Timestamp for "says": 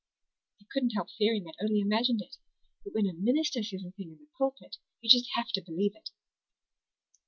3.61-3.83